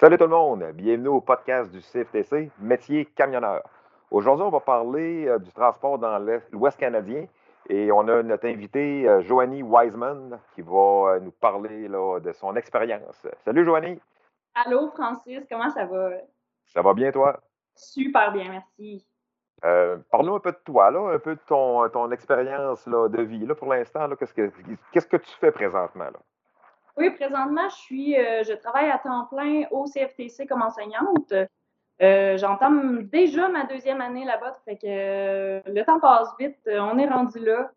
[0.00, 3.62] Salut tout le monde, bienvenue au podcast du CFTC, métier camionneur.
[4.10, 6.18] Aujourd'hui, on va parler euh, du transport dans
[6.52, 7.26] l'Ouest canadien
[7.68, 10.72] et on a notre invité euh, Joanie Wiseman qui va
[11.16, 13.26] euh, nous parler de son expérience.
[13.44, 14.00] Salut Joanie.
[14.54, 16.12] Allô Francis, comment ça va?
[16.64, 17.38] Ça va bien toi?
[17.74, 19.06] Super bien, merci.
[19.60, 23.44] Parle-nous un peu de toi, un peu de ton, expérience de vie.
[23.44, 24.50] Là, pour l'instant, qu'est-ce que,
[24.92, 26.04] qu'est-ce que tu fais présentement?
[26.04, 26.20] Là?
[26.96, 31.32] Oui, présentement, je suis, euh, je travaille à temps plein au CFTC comme enseignante.
[32.02, 36.58] Euh, j'entame déjà ma deuxième année là-bas, fait que euh, le temps passe vite.
[36.66, 37.70] On est rendu là.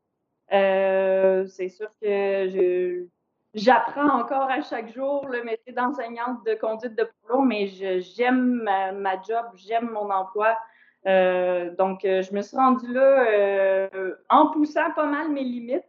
[1.48, 3.08] c'est sûr que
[3.54, 8.92] j'apprends encore à chaque jour le métier d'enseignante de conduite de polo, mais j'aime ma,
[8.94, 10.58] ma, job, j'aime mon emploi.
[11.06, 13.90] donc, je me suis rendue là
[14.30, 15.84] en poussant pas mal mes limites.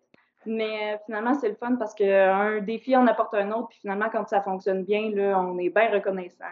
[0.46, 3.68] Mais euh, finalement, c'est le fun parce qu'un défi en apporte un autre.
[3.68, 6.44] Puis finalement, quand ça fonctionne bien, là, on est bien reconnaissant.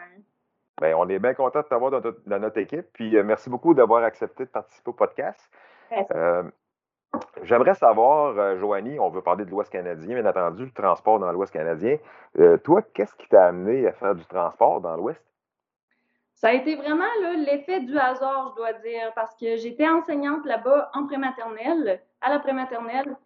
[0.80, 2.86] Bien, on est bien content de t'avoir dans, notre équipe.
[2.92, 5.50] Puis euh, merci beaucoup d'avoir accepté de participer au podcast.
[6.14, 6.42] Euh,
[7.42, 11.52] j'aimerais savoir, Joanie, on veut parler de l'Ouest canadien, bien entendu, le transport dans l'Ouest
[11.52, 11.98] canadien.
[12.64, 15.22] toi, qu'est-ce qui t'a amené à faire du transport dans l'Ouest?
[16.42, 17.04] Ça a été vraiment
[17.36, 22.40] l'effet du hasard, je dois dire, parce que j'étais enseignante là-bas en prématernelle, à la
[22.40, 23.16] prématernelle.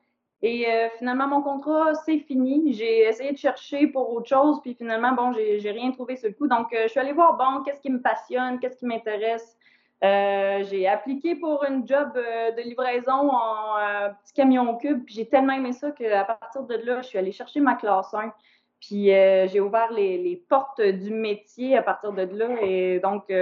[0.42, 2.72] Et euh, finalement, mon contrat, c'est fini.
[2.74, 6.34] J'ai essayé de chercher pour autre chose, puis finalement, bon, j'ai rien trouvé sur le
[6.34, 6.46] coup.
[6.46, 9.56] Donc, euh, je suis allée voir, bon, qu'est-ce qui me passionne, qu'est-ce qui m'intéresse?
[10.04, 13.76] Euh, j'ai appliqué pour une job de livraison en
[14.22, 17.32] petit camion cube, puis j'ai tellement aimé ça qu'à partir de là, je suis allée
[17.32, 18.30] chercher ma classe 1.
[18.78, 22.60] Puis j'ai ouvert les, les, portes du métier à partir de là.
[22.60, 23.32] Et donc,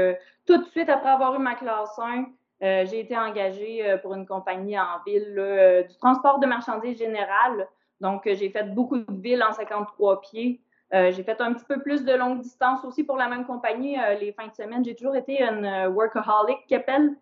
[0.47, 2.27] tout de suite après avoir eu ma classe 1,
[2.63, 6.99] euh, j'ai été engagée euh, pour une compagnie en ville euh, du transport de marchandises
[6.99, 7.69] général.
[8.01, 10.61] Donc, j'ai fait beaucoup de villes en 53 pieds.
[10.93, 14.33] j'ai fait un petit peu plus de longue distance aussi pour la même compagnie les
[14.33, 14.85] fins de semaine.
[14.85, 17.15] J'ai toujours été une workaholic, qu'appelle.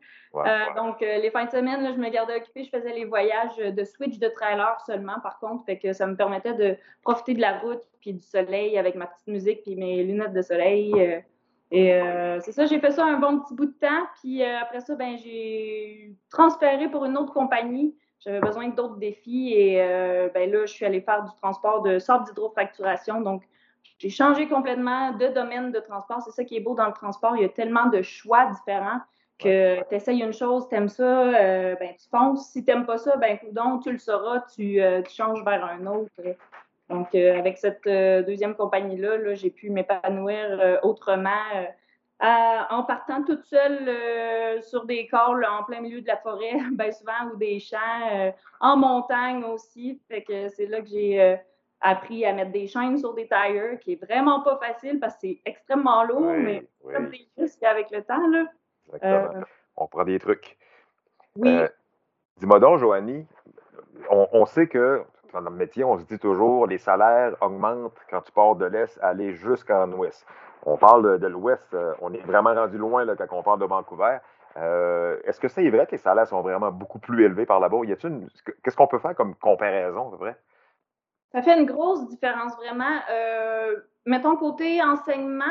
[0.75, 2.65] Donc, les fins de semaine, je me gardais occupée.
[2.65, 5.65] Je faisais les voyages de switch de trailer seulement, par contre.
[5.67, 9.07] Fait que ça me permettait de profiter de la route puis du soleil avec ma
[9.07, 11.23] petite musique puis mes lunettes de soleil.
[11.75, 14.07] Et euh, c'est ça, j'ai fait ça un bon petit bout de temps.
[14.21, 17.97] Puis euh, après ça, ben, j'ai transféré pour une autre compagnie.
[18.21, 19.55] J'avais besoin d'autres défis.
[19.55, 23.23] Et euh, ben, là, je suis allée faire du transport de sorte d'hydrofracturation.
[23.23, 23.43] Donc,
[23.97, 26.21] j'ai changé complètement de domaine de transport.
[26.21, 27.37] C'est ça qui est beau dans le transport.
[27.37, 29.01] Il y a tellement de choix différents
[29.39, 32.51] que tu essayes une chose, tu aimes ça, ben, tu fonces.
[32.51, 35.87] Si tu n'aimes pas ça, ben, donc, tu le sauras, tu, tu changes vers un
[35.87, 36.13] autre.
[36.93, 41.31] Donc, euh, avec cette euh, deuxième compagnie-là, j'ai pu m'épanouir euh, autrement
[42.71, 47.33] en partant toute seule sur des cols en plein milieu de la forêt, bien souvent,
[47.33, 50.01] ou des champs, en montagne aussi.
[50.09, 51.37] Fait que c'est là que j'ai
[51.81, 55.21] appris à mettre des chaînes sur des tires, qui est vraiment pas facile parce que
[55.23, 56.65] c'est extrêmement lourd, mais
[56.95, 58.29] comme des risques avec le temps.
[58.29, 58.47] Là.
[58.95, 59.45] Exactement.
[59.77, 60.57] on prend des trucs.
[61.35, 61.59] Oui.
[62.37, 63.27] Dis-moi donc, Joanie,
[64.11, 68.33] on, sait que dans notre métier, on se dit toujours les salaires augmentent quand tu
[68.33, 70.27] pars de l'Est, aller jusqu'en Ouest.
[70.65, 73.65] On parle de, l'Ouest, euh, on est vraiment rendu loin là, quand on parle de
[73.65, 74.19] Vancouver.
[74.57, 77.79] Euh, est-ce que c'est vrai que les salaires sont vraiment beaucoup plus élevés par là-bas?
[77.87, 80.37] Qu'est-ce qu'on peut faire comme comparaison, c'est vrai?
[81.33, 83.01] Ça fait une grosse différence, vraiment.
[83.11, 85.45] Euh, mettons côté enseignement,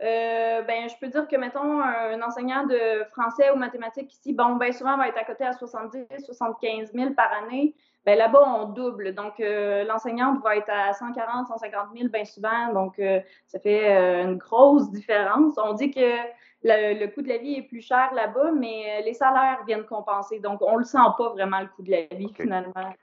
[0.00, 4.72] ben, je peux dire que, mettons, un enseignant de français ou mathématiques ici, bon, ben,
[4.72, 7.74] souvent, va être à côté à 70 75 000 par année.
[8.06, 9.14] Ben là-bas, on double.
[9.14, 12.72] Donc, euh, l'enseignante va être à 140, 150 000 bien souvent.
[12.72, 15.58] Donc, euh, ça fait euh, une grosse différence.
[15.58, 16.16] On dit que
[16.62, 20.40] le, coût de la vie est plus cher là-bas, mais les salaires viennent compenser.
[20.40, 22.94] Donc, on ne le sent pas vraiment, le coût de la vie, finalement.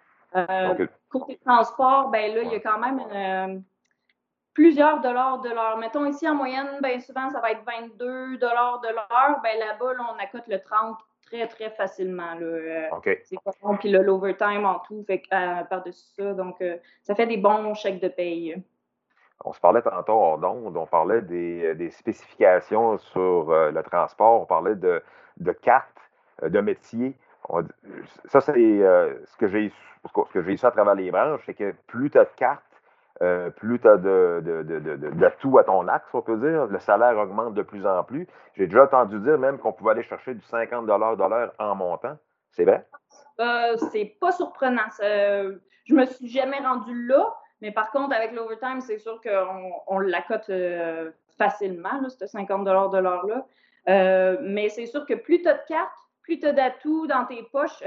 [1.09, 3.63] Côté transport, ben là, il y a quand même
[4.53, 5.77] plusieurs dollars de l'heure.
[5.77, 9.39] Mettons ici, en moyenne, bien souvent, ça va être 22 dollars de l'heure.
[9.43, 10.97] Ben là-bas, on accote le 30
[11.29, 12.33] très, très facilement.
[12.35, 12.45] Là.
[12.45, 12.89] Euh,
[13.23, 13.77] c'est pas bon.
[13.77, 16.33] Puis l'overtime en tout, fait euh, par-dessus ça.
[16.33, 18.61] Donc, euh, ça fait des bons chèques de paye.
[19.45, 24.75] On se parlait tantôt hors d'onde, on parlait des, spécifications sur le transport, on parlait
[24.75, 25.01] de,
[25.37, 26.01] de cartes
[26.41, 27.15] de métier.
[28.25, 29.71] ça, c'est ce que j'ai
[30.27, 32.63] ce que j'ai su à travers les branches, c'est que plus tu as de cartes,
[33.21, 36.67] euh, plus tu as de, de, à ton axe, on peut dire.
[36.67, 38.27] Le salaire augmente de plus en plus.
[38.55, 42.17] J'ai déjà entendu dire même qu'on pouvait aller chercher du 50 de l'heure en montant.
[42.51, 42.85] C'est vrai?
[43.39, 44.87] Euh, c'est pas surprenant.
[44.99, 49.99] je me suis jamais rendu là, mais par contre, avec l'overtime, c'est sûr qu'on on
[49.99, 54.37] l'accote euh, facilement, là, ce 50 de l'heure-là.
[54.41, 57.43] Mais c'est sûr que plus tu as de cartes, plus tu as d'atouts dans tes
[57.51, 57.81] poches,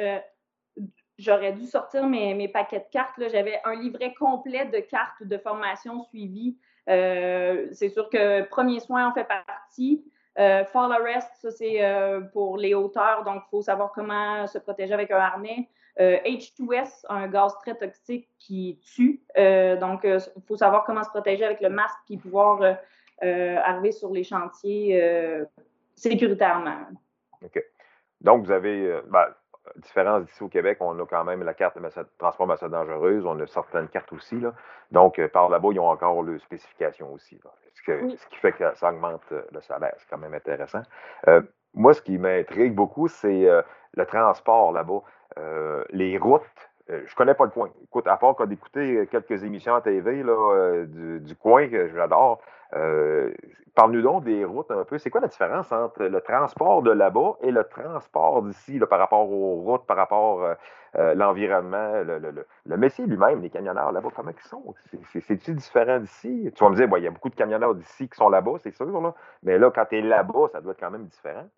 [1.21, 3.15] j'aurais dû sortir mes, paquets de cartes.
[3.31, 6.57] J'avais un livret complet de cartes de formation suivies
[6.87, 10.05] c'est sûr que premier soin en fait partie.
[10.37, 11.81] fall arrest, ça c'est
[12.33, 15.69] pour les hauteurs, donc il faut savoir comment se protéger avec un harnais.
[15.99, 19.23] H2S, un gaz très toxique qui tue.
[19.37, 22.79] donc, il faut savoir comment se protéger avec le masque et pouvoir
[23.21, 25.45] arriver sur les chantiers
[25.95, 26.87] sécuritairement.
[27.45, 27.63] OK.
[28.21, 29.27] Donc, vous avez, ben,
[29.77, 31.89] différence d'ici au Québec, on a quand même la carte de
[32.19, 34.39] transformation dangereuse, on a certaines cartes aussi.
[34.41, 34.53] Là.
[34.91, 37.41] Donc, euh, par là-bas, ils ont encore le spécification aussi.
[37.75, 37.83] Ce,
[38.29, 39.95] qui fait que ça augmente euh, le salaire.
[39.99, 40.83] C'est quand même intéressant.
[41.29, 41.43] Euh,
[41.75, 43.49] moi, ce qui m'intrigue beaucoup, c'est
[43.95, 45.03] le transport là-bas.
[45.91, 46.70] les routes,
[47.07, 47.71] je connais pas le coin.
[47.85, 52.41] Écoute, à part d'écouter quelques émissions à TV là, du, du, coin que j'adore,
[52.75, 53.33] euh,
[53.75, 54.99] parle-nous donc des routes un peu.
[54.99, 59.31] C'est quoi la différence entre le transport de là-bas et le transport d'ici par rapport
[59.31, 60.55] aux routes, par rapport à euh,
[60.97, 64.75] euh, l'environnement, le, métier lui-même, les camionneurs là-bas, comment ils sont?
[65.21, 66.51] C'est-tu différent d'ici?
[66.55, 68.75] Tu vas me dire, il y a beaucoup de camionneurs d'ici qui sont là-bas, c'est
[68.75, 69.15] sûr, là.
[69.43, 71.49] mais là, quand tu es là-bas, ça doit être quand même différent.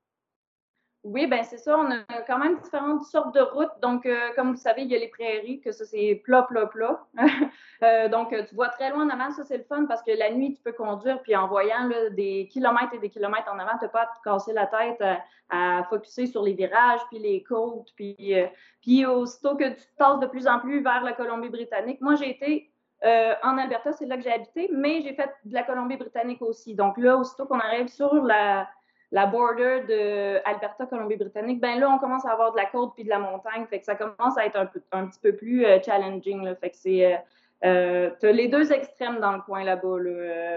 [1.05, 1.77] Oui, ben c'est ça.
[1.77, 3.73] On a quand même différentes sortes de routes.
[3.81, 6.67] Donc, euh, comme vous savez, il y a les prairies, que ça, c'est plat, plat,
[6.67, 7.05] plat.
[7.83, 10.31] Euh, donc, tu vois très loin en avant, ça, c'est le fun parce que la
[10.31, 13.85] nuit, tu peux conduire, puis en voyant des kilomètres et des kilomètres en avant, tu
[13.85, 15.03] n'as pas à te casser la tête
[15.51, 18.47] à, focuser sur les virages, puis les côtes, puis, euh,
[18.81, 22.01] puis aussitôt que tu tasses de plus en plus vers la Colombie-Britannique.
[22.01, 22.71] Moi, j'ai été
[23.05, 26.77] en Alberta, c'est là que j'ai habité, mais j'ai fait de la Colombie-Britannique aussi.
[26.77, 28.69] Donc là, aussitôt qu'on arrive sur la
[29.13, 33.05] la border de Alberta, Colombie-Britannique, ben là, on commence à avoir de la côte puis
[33.05, 33.67] de la montagne.
[33.69, 36.43] Fait que ça commence à être un, petit peu plus euh, challenging.
[36.43, 36.55] Là.
[36.57, 37.15] Fait que c'est.
[37.15, 37.19] Euh,
[37.65, 39.99] euh les deux extrêmes dans le coin là-bas.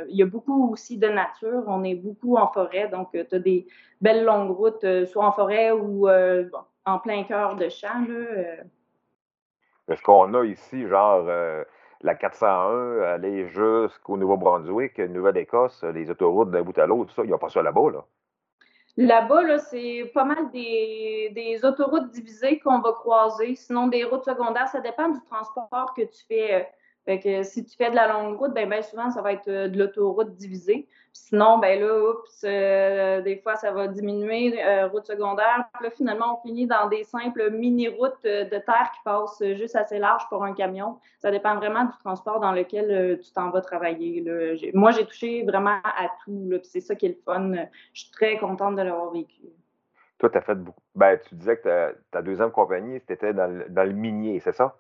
[0.08, 1.64] Il y a beaucoup aussi de nature.
[1.68, 2.88] On est beaucoup en forêt.
[2.88, 3.68] Donc, tu as des
[4.00, 8.06] belles longues routes, soit en forêt ou en plein cœur de champ.
[9.90, 11.28] Est-ce qu'on a ici, genre,
[12.02, 17.34] la 401, aller jusqu'au Nouveau-Brunswick, Nouvelle-Écosse, les autoroutes d'un bout à l'autre, ça, il n'y
[17.34, 18.04] a pas ça là-bas, là?
[18.98, 23.56] Là-bas, là, c'est pas mal des, des autoroutes divisées qu'on va croiser.
[23.56, 26.70] Sinon, des routes secondaires, ça dépend du transport que tu fais.
[27.06, 29.48] Fait que si tu fais de la longue route, ben, ben souvent, ça va être
[29.48, 30.88] euh, de l'autoroute divisée.
[31.14, 35.66] sinon, ben là, oups, euh, des fois, ça va diminuer, euh, route secondaire.
[35.74, 40.00] Puis là, finalement, on finit dans des simples mini-routes de terre qui passent juste assez
[40.00, 40.98] large pour un camion.
[41.20, 44.24] Ça dépend vraiment du transport dans lequel tu t'en vas travailler.
[44.74, 46.50] Moi, j'ai touché vraiment à tout.
[46.50, 47.52] Puis c'est ça qui est le fun.
[47.94, 49.44] Je suis très contente de l'avoir vécu.
[50.18, 50.82] Toi, tu as fait beaucoup.
[50.96, 54.76] Ben, tu disais que ta, deuxième compagnie, c'était dans, dans le minier, c'est ça?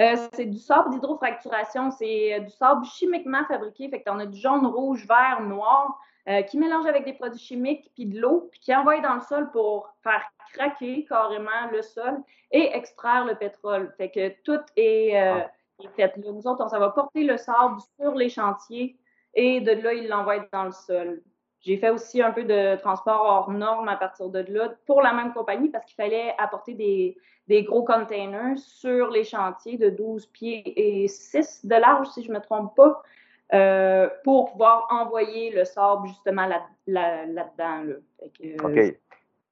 [0.00, 1.90] Euh, c'est du sable d'hydrofracturation.
[1.90, 3.88] C'est euh, du sable chimiquement fabriqué.
[3.88, 5.98] Fait que tu en as du jaune, rouge, vert, noir,
[6.28, 9.20] euh, qui mélange avec des produits chimiques puis de l'eau, puis qui envoie dans le
[9.20, 10.22] sol pour faire
[10.54, 13.92] craquer carrément le sol et extraire le pétrole.
[13.96, 15.50] Fait que tout est, ah.
[15.96, 16.16] fait.
[16.16, 18.98] nous autres, on, ça va porter le sable sur les chantiers
[19.34, 21.22] et de là, il l'envoie dans le sol.
[21.62, 25.12] J'ai fait aussi un peu de transport hors norme à partir de là pour la
[25.12, 27.16] même compagnie parce qu'il fallait apporter des,
[27.46, 32.30] des, gros containers sur les chantiers de 12 pieds et 6 de large, si je
[32.30, 33.02] ne me trompe pas,
[33.54, 36.48] euh, pour pouvoir envoyer le sable justement
[36.86, 37.84] là-dedans.
[37.84, 37.94] Là,
[38.64, 38.96] OK.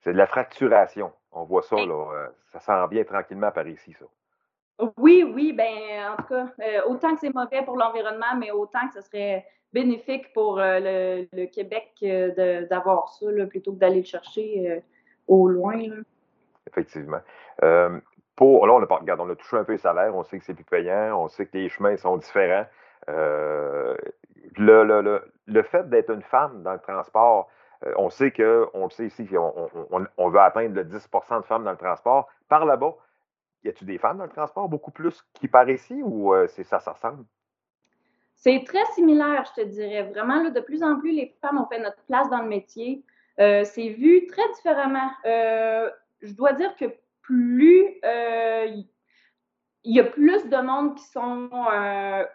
[0.01, 1.13] C'est de la fracturation.
[1.33, 2.13] On voit ça, là.
[2.13, 4.07] Euh, ça s'en vient tranquillement par ici, ça.
[4.97, 8.87] Oui, oui, ben en tout cas, euh, autant que c'est mauvais pour l'environnement, mais autant
[8.89, 14.05] que ce serait bénéfique pour euh, le, Québec euh, d'avoir ça plutôt que d'aller le
[14.05, 14.83] chercher
[15.29, 15.81] au loin.
[16.67, 17.21] Effectivement.
[18.37, 20.55] pour, là, on a, regarde, on touché un peu les salaires, on sait que c'est
[20.55, 22.67] plus payant, on sait que les chemins sont différents.
[23.07, 23.97] Le,
[25.47, 27.49] le, fait d'être une femme dans le transport,
[27.97, 29.71] on sait que, on le sait ici, on,
[30.17, 32.29] on, veut atteindre le 10% de femmes dans le transport.
[32.49, 32.95] Par là-bas,
[33.65, 36.81] y a-t-il des femmes dans le transport beaucoup plus qui par ici ou c'est ça,
[36.81, 37.25] ça ressemble?
[38.41, 40.03] C'est très similaire, je te dirais.
[40.05, 43.05] Vraiment, là, de plus en plus, les femmes ont fait notre place dans le métier.
[43.39, 45.11] Euh, c'est vu très différemment.
[45.27, 45.91] Euh,
[46.23, 46.87] je dois dire que
[47.21, 48.67] plus euh,
[49.85, 51.51] il y a plus de monde qui sont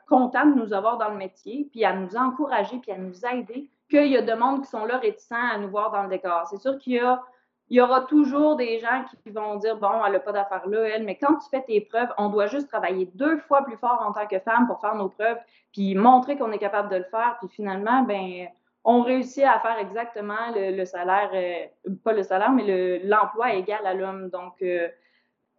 [0.07, 3.69] contents de nous avoir dans le métier, puis à nous encourager, puis à nous aider,
[3.89, 6.47] qu'il y a de monde qui sont là réticents à nous voir dans le décor.
[6.49, 7.23] C'est sûr qu'il y a
[7.69, 10.87] il y aura toujours des gens qui vont dire bon, elle n'a pas d'affaires là,
[10.87, 14.03] elle, mais quand tu fais tes preuves, on doit juste travailler deux fois plus fort
[14.05, 15.37] en tant que femme pour faire nos preuves,
[15.71, 18.47] puis montrer qu'on est capable de le faire, puis finalement, ben
[18.85, 23.95] on réussit à faire exactement le, salaire, euh, pas le salaire, mais l'emploi égal à
[23.95, 24.29] l'homme.
[24.29, 24.87] Donc, euh,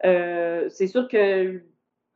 [0.05, 1.61] euh, c'est sûr que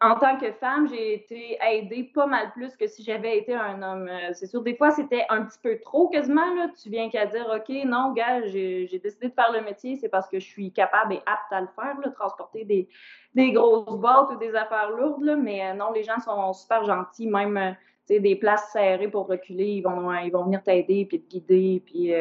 [0.03, 3.83] en tant que femme, j'ai été aidée pas mal plus que si j'avais été un
[3.83, 4.09] homme.
[4.09, 6.55] Euh, c'est sûr, des fois, c'était un petit peu trop quasiment.
[6.55, 6.69] Là.
[6.83, 10.27] Tu viens qu'à dire, OK, non, gars, j'ai décidé de faire le métier, c'est parce
[10.29, 12.89] que je suis capable et apte à le faire, là, transporter des,
[13.35, 15.23] des grosses boîtes ou des affaires lourdes.
[15.23, 15.37] Là.
[15.37, 17.29] Mais euh, non, les gens sont super gentils.
[17.29, 17.73] Même, euh,
[18.09, 22.13] des places serrées pour reculer, ils vont, ils vont venir t'aider, puis te guider, puis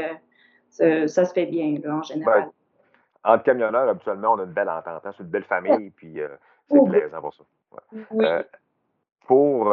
[0.70, 2.44] ça, se fait bien, en général.
[3.24, 5.04] Ben, entre camionneurs, habituellement, on a une belle entente.
[5.04, 6.20] Hein, c'est une belle famille, puis
[6.70, 7.44] c'est plaisant pour ça.
[8.12, 8.26] Oui.
[9.28, 9.70] pour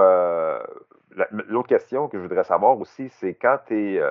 [1.31, 4.03] l'autre question que je voudrais savoir aussi, c'est quand tu es.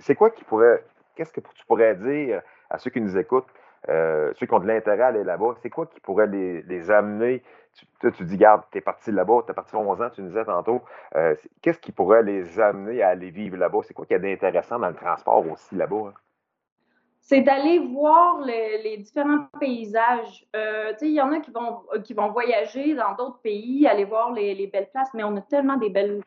[0.00, 0.84] c'est quoi qui pourrait.
[1.14, 2.40] Qu'est-ce que tu pourrais dire
[2.70, 3.48] à ceux qui nous écoutent,
[3.86, 5.54] ceux qui ont de l'intérêt à aller là-bas?
[5.62, 7.42] C'est quoi qui pourrait les, amener?
[7.74, 10.28] Tu, tu dis, garde, tu es parti là-bas, tu es parti 11 ans, tu nous
[10.28, 10.82] disais tantôt.
[11.60, 13.80] Qu'est-ce qui pourrait les amener à aller vivre là-bas?
[13.82, 16.08] C'est quoi qu'il y a d'intéressant dans le transport aussi là-bas?
[16.08, 16.14] Hein?
[17.22, 20.44] C'est d'aller voir les différents paysages.
[20.56, 24.32] Euh, il y en a qui vont, qui vont voyager dans d'autres pays, aller voir
[24.32, 26.20] les, belles places, mais on a tellement des belles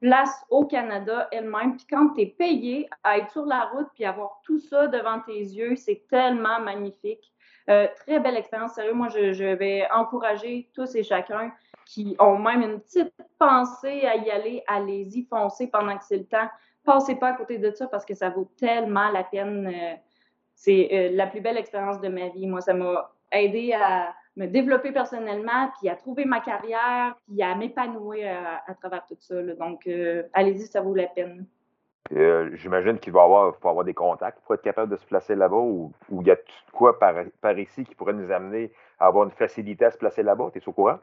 [0.00, 1.76] places au Canada elle-même.
[1.76, 5.20] Puis quand tu es payé à être sur la route puis avoir tout ça devant
[5.20, 7.32] tes yeux, c'est tellement magnifique.
[7.70, 8.92] Euh, très belle expérience, sérieux.
[8.92, 11.50] Moi, je, je, vais encourager tous et chacun
[11.86, 16.26] qui ont même une petite pensée à y aller, allez-y, foncez pendant que c'est le
[16.26, 16.48] temps.
[16.84, 19.66] Passez pas à côté de ça parce que ça vaut tellement la peine.
[19.66, 19.94] Euh,
[20.62, 22.46] c'est euh, la plus belle expérience de ma vie.
[22.46, 27.56] Moi, ça m'a aidé à me développer personnellement, puis à trouver ma carrière, puis à
[27.56, 28.28] m'épanouir
[28.66, 29.42] à, travers tout ça.
[29.58, 31.46] Donc, euh, allez-y, ça vaut la peine.
[32.12, 35.34] Euh, j'imagine qu'il va avoir, faut avoir des contacts pour être capable de se placer
[35.34, 36.36] là-bas ou il y a
[36.72, 40.22] quoi par, par, ici qui pourrait nous amener à avoir une facilité à se placer
[40.22, 40.50] là-bas?
[40.52, 40.98] Tu es au courant?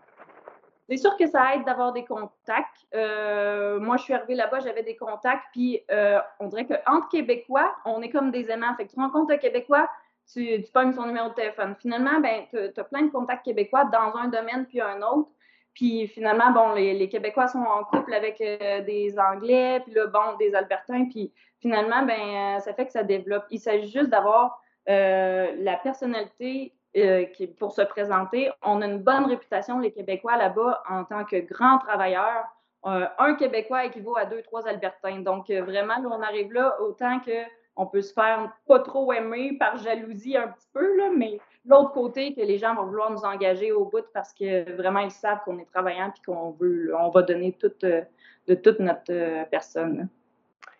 [0.90, 2.88] C'est sûr que ça aide d'avoir des contacts.
[2.96, 7.76] Euh, moi, je suis arrivée là-bas, j'avais des contacts, puis euh, on dirait qu'entre Québécois,
[7.86, 8.76] on est comme des aimants.
[8.76, 9.88] Fait que tu rencontres un Québécois,
[10.34, 11.76] tu, tu pognes son numéro de téléphone.
[11.80, 15.30] Finalement, ben, tu as plein de contacts québécois dans un domaine puis un autre.
[15.76, 20.38] Puis finalement, bon, les, Québécois sont en couple avec euh, des Anglais, puis là, bon,
[20.40, 23.46] des Albertains, puis finalement, ben, ça fait que ça développe.
[23.52, 27.26] Il s'agit juste d'avoir la personnalité euh,
[27.60, 28.50] pour se présenter.
[28.64, 32.46] On a une bonne réputation, les Québécois, là-bas, en tant que grands travailleurs.
[32.86, 35.20] Euh, un Québécois équivaut à deux, trois Albertains.
[35.20, 39.78] Donc, euh, vraiment, on arrive là, autant qu'on peut se faire pas trop aimer par
[39.78, 43.72] jalousie un petit peu, là, mais l'autre côté, que les gens vont vouloir nous engager
[43.72, 47.22] au bout parce que vraiment, ils savent qu'on est travaillant et qu'on veut, on va
[47.22, 50.10] donner toute, de toute notre personne.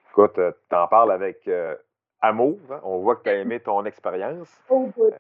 [0.10, 0.40] Écoute,
[0.70, 1.48] tu en parles avec
[2.20, 2.58] amour.
[2.72, 2.80] Hein?
[2.84, 4.50] On voit que tu as aimé ton expérience.
[4.70, 5.14] Au bout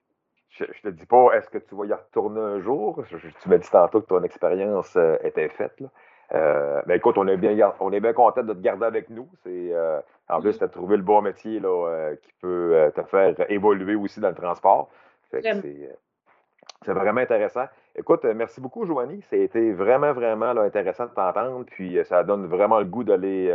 [0.49, 3.03] je, ne te dis pas, est-ce que tu vas y retourner un jour?
[3.07, 5.79] tu m'as dit tantôt que ton expérience euh, était faite.
[5.79, 5.87] Là.
[6.33, 9.27] Euh, mais écoute, on est bien, on est bien content de te garder avec nous.
[9.43, 13.33] C'est, euh, en plus, tu as trouvé le bon métier là, qui peut te faire
[13.49, 14.89] évoluer aussi dans le transport.
[15.31, 17.65] c'est, vraiment intéressant.
[17.95, 19.23] Écoute, merci beaucoup, Joanie.
[19.31, 21.65] été vraiment, vraiment intéressant de t'entendre.
[21.65, 23.51] Puis ça donne vraiment le goût d'aller,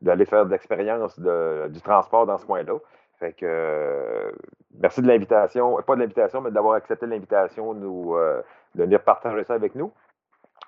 [0.00, 2.78] d'aller faire de l'expérience du transport dans ce coin-là.
[3.18, 4.30] Fait que euh,
[4.78, 8.42] merci de l'invitation, pas de l'invitation, mais d'avoir accepté l'invitation nous, euh,
[8.74, 9.92] de venir partager ça avec nous.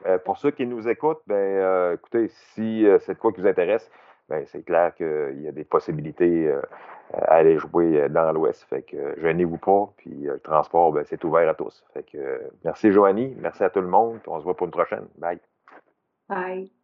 [0.07, 3.91] Euh, pour ceux qui nous écoutent, ben, écoutez, si c'est de quoi qui vous intéresse,
[4.29, 6.51] ben, c'est clair qu'il y a des possibilités
[7.13, 8.65] à aller jouer dans l'Ouest.
[8.65, 11.85] Fait que gênez-vous pas, puis le transport, ben, c'est ouvert à tous.
[11.93, 15.07] Fait que merci Joanie, merci à tout le monde, on se voit pour une prochaine.
[15.17, 15.41] Bye.
[16.29, 16.78] Bye.